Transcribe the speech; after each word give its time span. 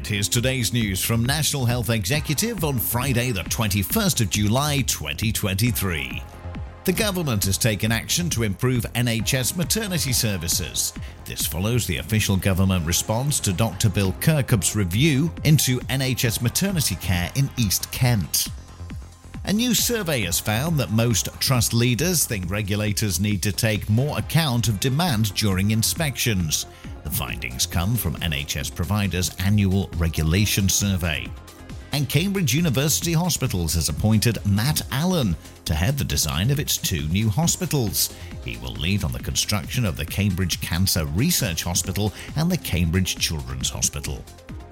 And 0.00 0.06
here's 0.06 0.30
today's 0.30 0.72
news 0.72 1.04
from 1.04 1.26
National 1.26 1.66
Health 1.66 1.90
Executive 1.90 2.64
on 2.64 2.78
Friday, 2.78 3.32
the 3.32 3.42
21st 3.42 4.22
of 4.22 4.30
July 4.30 4.80
2023. 4.86 6.22
The 6.86 6.92
government 6.92 7.44
has 7.44 7.58
taken 7.58 7.92
action 7.92 8.30
to 8.30 8.44
improve 8.44 8.84
NHS 8.94 9.58
maternity 9.58 10.14
services. 10.14 10.94
This 11.26 11.46
follows 11.46 11.86
the 11.86 11.98
official 11.98 12.38
government 12.38 12.86
response 12.86 13.40
to 13.40 13.52
Dr. 13.52 13.90
Bill 13.90 14.12
Kirkup's 14.20 14.74
review 14.74 15.30
into 15.44 15.80
NHS 15.80 16.40
maternity 16.40 16.94
care 16.94 17.30
in 17.34 17.50
East 17.58 17.92
Kent. 17.92 18.48
A 19.50 19.52
new 19.52 19.74
survey 19.74 20.20
has 20.26 20.38
found 20.38 20.78
that 20.78 20.92
most 20.92 21.28
trust 21.40 21.74
leaders 21.74 22.24
think 22.24 22.48
regulators 22.48 23.18
need 23.18 23.42
to 23.42 23.50
take 23.50 23.90
more 23.90 24.16
account 24.16 24.68
of 24.68 24.78
demand 24.78 25.34
during 25.34 25.72
inspections. 25.72 26.66
The 27.02 27.10
findings 27.10 27.66
come 27.66 27.96
from 27.96 28.14
NHS 28.18 28.72
providers' 28.72 29.34
annual 29.40 29.90
regulation 29.96 30.68
survey. 30.68 31.26
And 31.90 32.08
Cambridge 32.08 32.54
University 32.54 33.12
Hospitals 33.12 33.74
has 33.74 33.88
appointed 33.88 34.38
Matt 34.46 34.82
Allen 34.92 35.36
to 35.64 35.74
head 35.74 35.98
the 35.98 36.04
design 36.04 36.52
of 36.52 36.60
its 36.60 36.76
two 36.76 37.08
new 37.08 37.28
hospitals. 37.28 38.14
He 38.44 38.56
will 38.58 38.74
lead 38.74 39.02
on 39.02 39.10
the 39.10 39.18
construction 39.18 39.84
of 39.84 39.96
the 39.96 40.06
Cambridge 40.06 40.60
Cancer 40.60 41.06
Research 41.06 41.64
Hospital 41.64 42.12
and 42.36 42.48
the 42.48 42.58
Cambridge 42.58 43.16
Children's 43.16 43.70
Hospital. 43.70 44.24